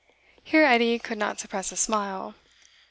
[0.43, 2.33] (Here Edie could not suppress a smile.)